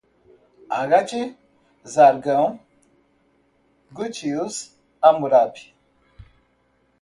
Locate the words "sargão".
1.85-2.59